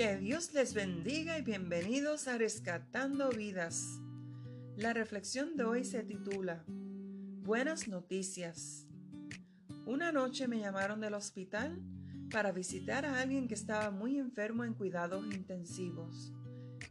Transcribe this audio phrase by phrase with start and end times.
[0.00, 4.00] Que Dios les bendiga y bienvenidos a Rescatando Vidas.
[4.74, 8.86] La reflexión de hoy se titula Buenas noticias.
[9.84, 11.82] Una noche me llamaron del hospital
[12.30, 16.32] para visitar a alguien que estaba muy enfermo en cuidados intensivos.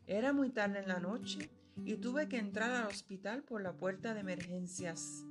[0.05, 1.49] Era muy tarde en la noche
[1.83, 5.25] y tuve que entrar al hospital por la puerta de emergencias.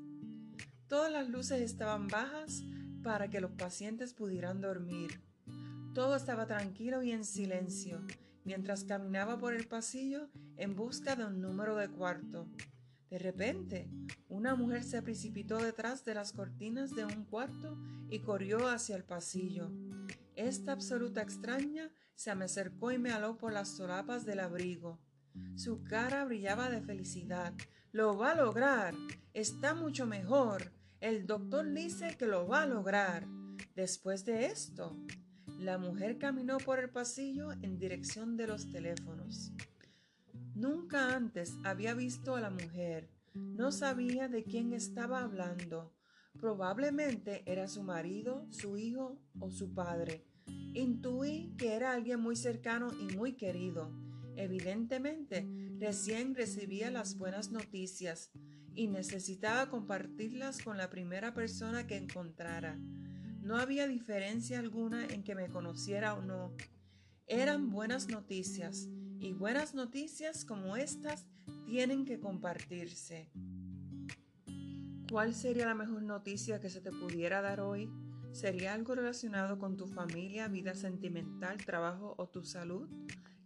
[0.88, 2.60] Todas las luces estaban bajas
[3.04, 5.27] para que los pacientes pudieran dormir.
[5.98, 8.00] Todo estaba tranquilo y en silencio,
[8.44, 12.46] mientras caminaba por el pasillo en busca de un número de cuarto.
[13.10, 13.90] De repente,
[14.28, 17.76] una mujer se precipitó detrás de las cortinas de un cuarto
[18.08, 19.72] y corrió hacia el pasillo.
[20.36, 25.00] Esta absoluta extraña se me acercó y me aló por las solapas del abrigo.
[25.56, 27.54] Su cara brillaba de felicidad.
[27.90, 28.94] Lo va a lograr.
[29.34, 30.70] Está mucho mejor.
[31.00, 33.26] El doctor dice que lo va a lograr.
[33.74, 34.96] Después de esto,
[35.58, 39.52] la mujer caminó por el pasillo en dirección de los teléfonos.
[40.54, 43.10] Nunca antes había visto a la mujer.
[43.34, 45.92] No sabía de quién estaba hablando.
[46.40, 50.24] Probablemente era su marido, su hijo o su padre.
[50.74, 53.92] Intuí que era alguien muy cercano y muy querido.
[54.36, 55.46] Evidentemente,
[55.80, 58.30] recién recibía las buenas noticias
[58.76, 62.78] y necesitaba compartirlas con la primera persona que encontrara.
[63.48, 66.52] No había diferencia alguna en que me conociera o no.
[67.26, 71.26] Eran buenas noticias y buenas noticias como estas
[71.64, 73.30] tienen que compartirse.
[75.10, 77.90] ¿Cuál sería la mejor noticia que se te pudiera dar hoy?
[78.32, 82.86] ¿Sería algo relacionado con tu familia, vida sentimental, trabajo o tu salud?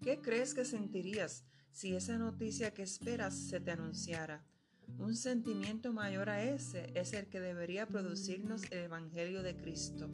[0.01, 4.45] ¿Qué crees que sentirías si esa noticia que esperas se te anunciara?
[4.99, 10.11] Un sentimiento mayor a ese es el que debería producirnos el Evangelio de Cristo.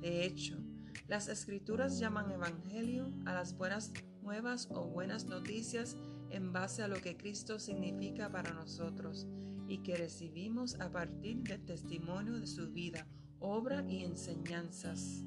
[0.00, 0.58] De hecho,
[1.06, 5.96] las escrituras llaman Evangelio a las buenas nuevas o buenas noticias
[6.30, 9.26] en base a lo que Cristo significa para nosotros
[9.68, 13.06] y que recibimos a partir del testimonio de su vida,
[13.38, 15.24] obra y enseñanzas.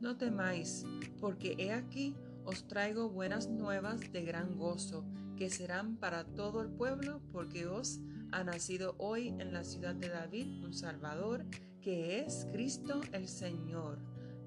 [0.00, 0.84] No temáis,
[1.20, 2.14] porque he aquí
[2.44, 5.04] os traigo buenas nuevas de gran gozo
[5.40, 7.98] que serán para todo el pueblo, porque os
[8.30, 11.46] ha nacido hoy en la ciudad de David un Salvador,
[11.80, 14.00] que es Cristo el Señor.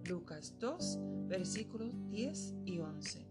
[0.05, 3.25] Lucas 2, versículos 10 y 11.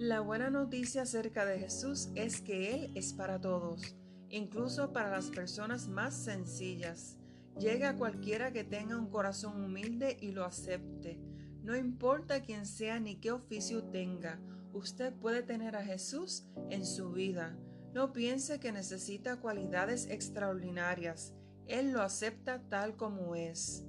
[0.00, 3.94] La buena noticia acerca de Jesús es que Él es para todos,
[4.28, 7.16] incluso para las personas más sencillas.
[7.60, 11.20] Llega a cualquiera que tenga un corazón humilde y lo acepte.
[11.62, 14.40] No importa quién sea ni qué oficio tenga,
[14.72, 17.56] usted puede tener a Jesús en su vida.
[17.92, 21.34] No piense que necesita cualidades extraordinarias.
[21.66, 23.84] Él lo acepta tal como es.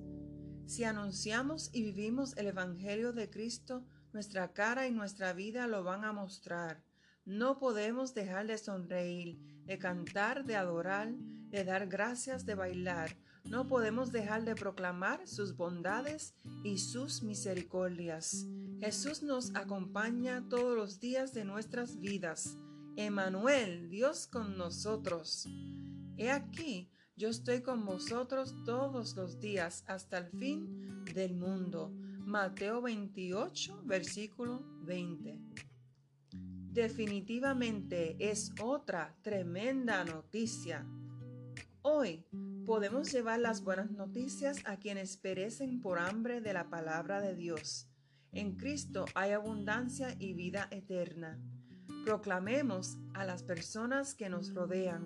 [0.66, 6.04] Si anunciamos y vivimos el Evangelio de Cristo, nuestra cara y nuestra vida lo van
[6.04, 6.84] a mostrar.
[7.26, 13.18] No podemos dejar de sonreír, de cantar, de adorar, de dar gracias, de bailar.
[13.46, 18.46] No podemos dejar de proclamar sus bondades y sus misericordias.
[18.80, 22.58] Jesús nos acompaña todos los días de nuestras vidas.
[22.96, 25.48] Emanuel, Dios con nosotros.
[26.18, 31.92] He aquí, yo estoy con vosotros todos los días hasta el fin del mundo.
[32.20, 35.40] Mateo 28, versículo 20.
[36.72, 40.86] Definitivamente es otra tremenda noticia.
[41.84, 42.26] Hoy
[42.66, 47.92] podemos llevar las buenas noticias a quienes perecen por hambre de la palabra de Dios
[48.34, 51.38] en Cristo hay abundancia y vida eterna.
[52.06, 55.04] Proclamemos a las personas que nos rodean.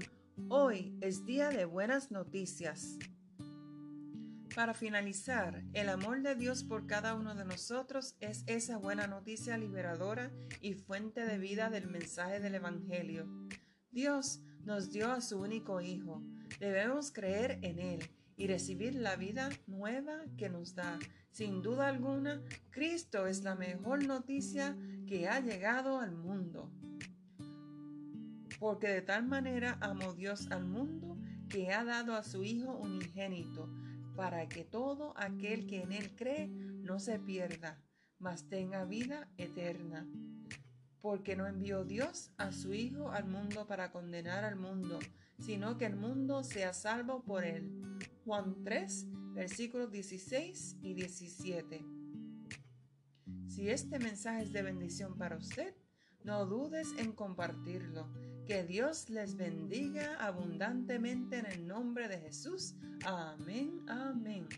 [0.50, 3.00] Hoy es día de buenas noticias.
[4.54, 9.58] Para finalizar, el amor de Dios por cada uno de nosotros es esa buena noticia
[9.58, 10.32] liberadora
[10.62, 13.28] y fuente de vida del mensaje del Evangelio.
[13.92, 16.22] Dios nos dio a su único Hijo.
[16.60, 21.00] Debemos creer en Él y recibir la vida nueva que nos da.
[21.32, 26.72] Sin duda alguna, Cristo es la mejor noticia que ha llegado al mundo.
[28.60, 31.18] Porque de tal manera amó Dios al mundo
[31.50, 33.70] que ha dado a su Hijo unigénito,
[34.16, 37.82] para que todo aquel que en Él cree no se pierda,
[38.18, 40.08] mas tenga vida eterna.
[41.06, 44.98] Porque no envió Dios a su Hijo al mundo para condenar al mundo,
[45.38, 47.70] sino que el mundo sea salvo por Él.
[48.26, 49.06] Juan 3,
[49.36, 51.86] versículos 16 y 17.
[53.48, 55.76] Si este mensaje es de bendición para usted,
[56.24, 58.12] no dudes en compartirlo.
[58.48, 62.74] Que Dios les bendiga abundantemente en el nombre de Jesús.
[63.06, 64.50] Amén, amén.